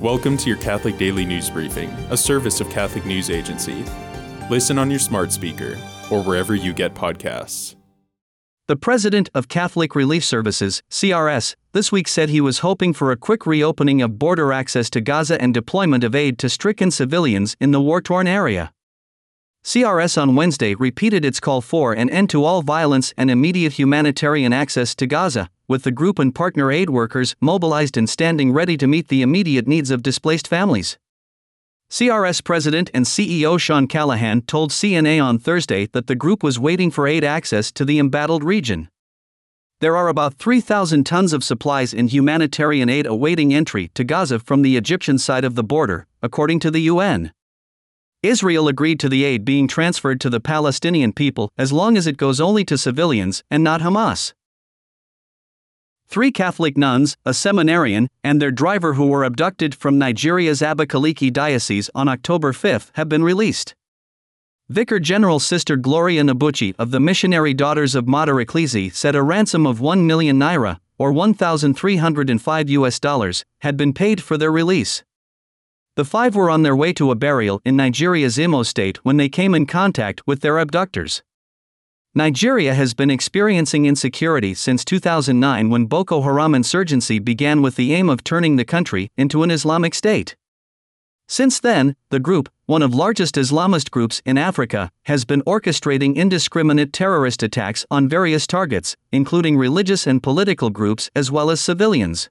Welcome 0.00 0.36
to 0.36 0.48
your 0.48 0.58
Catholic 0.58 0.96
Daily 0.96 1.26
News 1.26 1.50
Briefing, 1.50 1.90
a 2.08 2.16
service 2.16 2.60
of 2.60 2.70
Catholic 2.70 3.04
News 3.04 3.30
Agency. 3.30 3.84
Listen 4.48 4.78
on 4.78 4.90
your 4.90 5.00
smart 5.00 5.32
speaker 5.32 5.76
or 6.08 6.22
wherever 6.22 6.54
you 6.54 6.72
get 6.72 6.94
podcasts. 6.94 7.74
The 8.68 8.76
president 8.76 9.28
of 9.34 9.48
Catholic 9.48 9.96
Relief 9.96 10.24
Services, 10.24 10.84
CRS, 10.88 11.56
this 11.72 11.90
week 11.90 12.06
said 12.06 12.28
he 12.28 12.40
was 12.40 12.60
hoping 12.60 12.92
for 12.92 13.10
a 13.10 13.16
quick 13.16 13.44
reopening 13.44 14.00
of 14.00 14.20
border 14.20 14.52
access 14.52 14.88
to 14.90 15.00
Gaza 15.00 15.42
and 15.42 15.52
deployment 15.52 16.04
of 16.04 16.14
aid 16.14 16.38
to 16.38 16.48
stricken 16.48 16.92
civilians 16.92 17.56
in 17.58 17.72
the 17.72 17.80
war 17.80 18.00
torn 18.00 18.28
area. 18.28 18.72
CRS 19.64 20.16
on 20.16 20.36
Wednesday 20.36 20.76
repeated 20.76 21.24
its 21.24 21.40
call 21.40 21.60
for 21.60 21.92
an 21.92 22.08
end 22.08 22.30
to 22.30 22.44
all 22.44 22.62
violence 22.62 23.12
and 23.16 23.32
immediate 23.32 23.72
humanitarian 23.72 24.52
access 24.52 24.94
to 24.94 25.08
Gaza, 25.08 25.50
with 25.68 25.84
the 25.84 25.92
group 25.92 26.18
and 26.18 26.34
partner 26.34 26.72
aid 26.72 26.90
workers 26.90 27.36
mobilized 27.40 27.96
and 27.96 28.08
standing 28.08 28.52
ready 28.52 28.76
to 28.76 28.86
meet 28.86 29.08
the 29.08 29.22
immediate 29.22 29.68
needs 29.68 29.90
of 29.90 30.02
displaced 30.02 30.48
families. 30.48 30.98
CRS 31.90 32.42
President 32.42 32.90
and 32.92 33.04
CEO 33.06 33.58
Sean 33.58 33.86
Callahan 33.86 34.42
told 34.42 34.70
CNA 34.70 35.22
on 35.22 35.38
Thursday 35.38 35.86
that 35.92 36.06
the 36.06 36.14
group 36.14 36.42
was 36.42 36.58
waiting 36.58 36.90
for 36.90 37.06
aid 37.06 37.24
access 37.24 37.70
to 37.72 37.84
the 37.84 37.98
embattled 37.98 38.44
region. 38.44 38.88
There 39.80 39.96
are 39.96 40.08
about 40.08 40.34
3,000 40.34 41.04
tons 41.04 41.32
of 41.32 41.44
supplies 41.44 41.94
and 41.94 42.10
humanitarian 42.10 42.88
aid 42.88 43.06
awaiting 43.06 43.54
entry 43.54 43.90
to 43.94 44.02
Gaza 44.04 44.40
from 44.40 44.62
the 44.62 44.76
Egyptian 44.76 45.18
side 45.18 45.44
of 45.44 45.54
the 45.54 45.62
border, 45.62 46.06
according 46.20 46.60
to 46.60 46.70
the 46.70 46.80
UN. 46.80 47.32
Israel 48.22 48.66
agreed 48.66 48.98
to 48.98 49.08
the 49.08 49.24
aid 49.24 49.44
being 49.44 49.68
transferred 49.68 50.20
to 50.20 50.28
the 50.28 50.40
Palestinian 50.40 51.12
people 51.12 51.52
as 51.56 51.72
long 51.72 51.96
as 51.96 52.08
it 52.08 52.16
goes 52.16 52.40
only 52.40 52.64
to 52.64 52.76
civilians 52.76 53.44
and 53.50 53.62
not 53.62 53.80
Hamas. 53.80 54.34
Three 56.10 56.32
Catholic 56.32 56.78
nuns, 56.78 57.18
a 57.26 57.34
seminarian, 57.34 58.08
and 58.24 58.40
their 58.40 58.50
driver 58.50 58.94
who 58.94 59.08
were 59.08 59.24
abducted 59.24 59.74
from 59.74 59.98
Nigeria's 59.98 60.62
Abakaliki 60.62 61.30
Diocese 61.30 61.90
on 61.94 62.08
October 62.08 62.54
5 62.54 62.92
have 62.94 63.10
been 63.10 63.22
released. 63.22 63.74
Vicar 64.70 65.00
General 65.00 65.38
Sister 65.38 65.76
Gloria 65.76 66.22
Nnabuchi 66.22 66.74
of 66.78 66.92
the 66.92 67.00
Missionary 67.00 67.52
Daughters 67.52 67.94
of 67.94 68.08
Mater 68.08 68.40
Ecclesiae 68.40 68.88
said 68.88 69.14
a 69.14 69.22
ransom 69.22 69.66
of 69.66 69.80
1 69.82 70.06
million 70.06 70.38
naira, 70.38 70.78
or 70.96 71.12
1,305 71.12 72.70
US 72.70 72.98
dollars, 72.98 73.44
had 73.60 73.76
been 73.76 73.92
paid 73.92 74.22
for 74.22 74.38
their 74.38 74.50
release. 74.50 75.04
The 75.96 76.06
five 76.06 76.34
were 76.34 76.48
on 76.48 76.62
their 76.62 76.76
way 76.76 76.94
to 76.94 77.10
a 77.10 77.16
burial 77.16 77.60
in 77.66 77.76
Nigeria's 77.76 78.38
Imo 78.38 78.62
state 78.62 79.04
when 79.04 79.18
they 79.18 79.28
came 79.28 79.54
in 79.54 79.66
contact 79.66 80.26
with 80.26 80.40
their 80.40 80.58
abductors. 80.58 81.22
Nigeria 82.18 82.74
has 82.74 82.94
been 82.94 83.10
experiencing 83.10 83.86
insecurity 83.86 84.52
since 84.52 84.84
2009 84.84 85.70
when 85.70 85.86
Boko 85.86 86.22
Haram 86.22 86.52
insurgency 86.52 87.20
began 87.20 87.62
with 87.62 87.76
the 87.76 87.94
aim 87.94 88.10
of 88.10 88.24
turning 88.24 88.56
the 88.56 88.64
country 88.64 89.12
into 89.16 89.44
an 89.44 89.52
Islamic 89.52 89.94
state. 89.94 90.34
Since 91.28 91.60
then, 91.60 91.94
the 92.10 92.18
group, 92.18 92.48
one 92.66 92.82
of 92.82 92.92
largest 92.92 93.36
Islamist 93.36 93.92
groups 93.92 94.20
in 94.26 94.36
Africa, 94.36 94.90
has 95.04 95.24
been 95.24 95.42
orchestrating 95.42 96.16
indiscriminate 96.16 96.92
terrorist 96.92 97.44
attacks 97.44 97.86
on 97.88 98.08
various 98.08 98.48
targets, 98.48 98.96
including 99.12 99.56
religious 99.56 100.04
and 100.04 100.20
political 100.20 100.70
groups 100.70 101.12
as 101.14 101.30
well 101.30 101.50
as 101.50 101.60
civilians. 101.60 102.28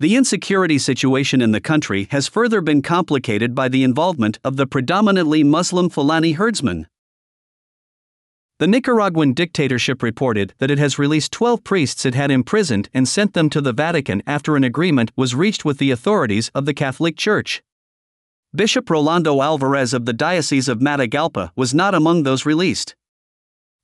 The 0.00 0.16
insecurity 0.16 0.78
situation 0.78 1.42
in 1.42 1.52
the 1.52 1.60
country 1.60 2.08
has 2.12 2.28
further 2.28 2.62
been 2.62 2.80
complicated 2.80 3.54
by 3.54 3.68
the 3.68 3.84
involvement 3.84 4.38
of 4.42 4.56
the 4.56 4.66
predominantly 4.66 5.44
Muslim 5.44 5.90
Fulani 5.90 6.32
herdsmen. 6.32 6.86
The 8.58 8.66
Nicaraguan 8.66 9.34
dictatorship 9.34 10.02
reported 10.02 10.54
that 10.58 10.70
it 10.70 10.78
has 10.78 10.98
released 10.98 11.30
12 11.32 11.62
priests 11.62 12.06
it 12.06 12.14
had 12.14 12.30
imprisoned 12.30 12.88
and 12.94 13.06
sent 13.06 13.34
them 13.34 13.50
to 13.50 13.60
the 13.60 13.74
Vatican 13.74 14.22
after 14.26 14.56
an 14.56 14.64
agreement 14.64 15.12
was 15.14 15.34
reached 15.34 15.66
with 15.66 15.76
the 15.76 15.90
authorities 15.90 16.50
of 16.54 16.64
the 16.64 16.72
Catholic 16.72 17.18
Church. 17.18 17.62
Bishop 18.54 18.88
Rolando 18.88 19.42
Alvarez 19.42 19.92
of 19.92 20.06
the 20.06 20.14
Diocese 20.14 20.68
of 20.68 20.78
Matagalpa 20.78 21.50
was 21.54 21.74
not 21.74 21.94
among 21.94 22.22
those 22.22 22.46
released. 22.46 22.96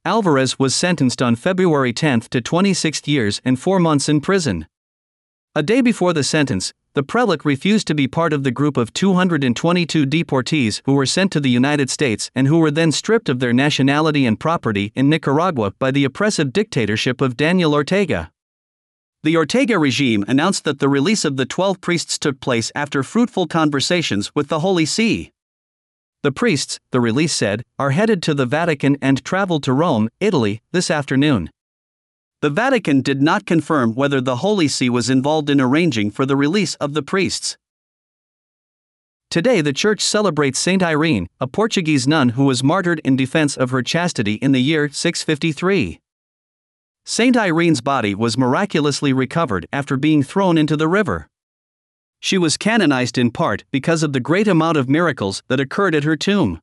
Alvarez 0.07 0.59
was 0.59 0.75
sentenced 0.75 1.21
on 1.21 1.37
February 1.37 1.93
10 1.93 2.21
to 2.31 2.41
26 2.41 3.07
years 3.07 3.43
and 3.45 3.61
4 3.61 3.79
months 3.79 4.09
in 4.09 4.23
prison. 4.23 4.67
A 5.55 5.63
day 5.63 5.83
before 5.83 6.15
the 6.15 6.25
sentence, 6.25 6.73
the 6.95 7.03
prelate 7.03 7.45
refused 7.45 7.87
to 7.87 7.95
be 7.95 8.07
part 8.07 8.33
of 8.33 8.43
the 8.43 8.51
group 8.51 8.77
of 8.77 8.93
222 8.93 10.05
deportees 10.05 10.83
who 10.85 10.95
were 10.95 11.07
sent 11.07 11.33
to 11.33 11.41
the 11.41 11.51
United 11.51 11.89
States 11.89 12.31
and 12.35 12.47
who 12.47 12.59
were 12.59 12.71
then 12.71 12.93
stripped 12.93 13.29
of 13.29 13.39
their 13.39 13.53
nationality 13.53 14.27
and 14.27 14.39
property 14.39 14.93
in 14.95 15.09
Nicaragua 15.09 15.73
by 15.79 15.91
the 15.91 16.05
oppressive 16.05 16.53
dictatorship 16.53 17.21
of 17.21 17.37
Daniel 17.37 17.75
Ortega. 17.75 18.31
The 19.23 19.37
Ortega 19.37 19.79
regime 19.79 20.25
announced 20.27 20.65
that 20.65 20.81
the 20.81 20.89
release 20.89 21.25
of 21.25 21.37
the 21.37 21.47
12 21.47 21.81
priests 21.81 22.19
took 22.19 22.41
place 22.41 22.73
after 22.75 23.03
fruitful 23.03 23.47
conversations 23.47 24.33
with 24.35 24.49
the 24.49 24.61
Holy 24.61 24.85
See. 24.85 25.33
The 26.23 26.33
priests, 26.33 26.79
the 26.91 27.01
release 27.01 27.33
said, 27.33 27.63
are 27.79 27.91
headed 27.91 28.23
to 28.25 28.35
the 28.35 28.47
Vatican 28.47 28.97
and 29.01 29.25
traveled 29.25 29.63
to 29.65 29.73
Rome, 29.73 30.09
Italy, 30.21 30.61
this 30.73 30.91
afternoon. 30.91 31.51
The 32.43 32.51
Vatican 32.51 33.03
did 33.03 33.23
not 33.23 33.47
confirm 33.47 33.95
whether 33.95 34.21
the 34.21 34.39
Holy 34.39 34.67
See 34.67 34.91
was 34.91 35.09
involved 35.09 35.49
in 35.49 35.61
arranging 35.61 36.11
for 36.11 36.27
the 36.27 36.35
release 36.35 36.75
of 36.75 36.93
the 36.93 37.01
priests. 37.01 37.57
Today, 39.31 39.61
the 39.61 39.73
Church 39.73 40.01
celebrates 40.01 40.59
Saint 40.59 40.83
Irene, 40.83 41.29
a 41.41 41.47
Portuguese 41.47 42.09
nun 42.09 42.31
who 42.31 42.45
was 42.45 42.65
martyred 42.65 43.01
in 43.05 43.15
defense 43.15 43.57
of 43.57 43.71
her 43.71 43.81
chastity 43.81 44.35
in 44.35 44.51
the 44.51 44.61
year 44.61 44.89
653. 44.89 46.01
Saint 47.05 47.37
Irene's 47.37 47.81
body 47.81 48.13
was 48.13 48.37
miraculously 48.37 49.13
recovered 49.13 49.69
after 49.73 49.97
being 49.97 50.25
thrown 50.25 50.59
into 50.59 50.77
the 50.77 50.89
river. 50.89 51.29
She 52.19 52.39
was 52.39 52.57
canonized 52.57 53.19
in 53.19 53.31
part 53.31 53.63
because 53.71 54.03
of 54.03 54.13
the 54.13 54.19
great 54.19 54.49
amount 54.49 54.79
of 54.79 54.89
miracles 54.89 55.45
that 55.47 55.61
occurred 55.61 55.95
at 55.95 56.03
her 56.03 56.17
tomb. 56.17 56.61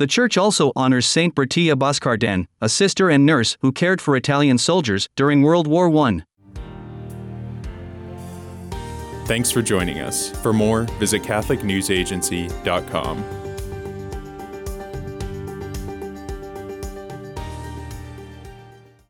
The 0.00 0.06
church 0.06 0.38
also 0.38 0.72
honors 0.74 1.04
Saint 1.04 1.34
Bertilla 1.34 1.74
Boscardin, 1.74 2.46
a 2.62 2.70
sister 2.70 3.10
and 3.10 3.26
nurse 3.26 3.58
who 3.60 3.70
cared 3.70 4.00
for 4.00 4.16
Italian 4.16 4.56
soldiers 4.56 5.10
during 5.14 5.42
World 5.42 5.66
War 5.66 5.94
I. 5.94 6.22
Thanks 9.26 9.50
for 9.50 9.60
joining 9.60 9.98
us. 9.98 10.30
For 10.40 10.54
more, 10.54 10.84
visit 10.98 11.22
CatholicNewsAgency.com. 11.22 13.49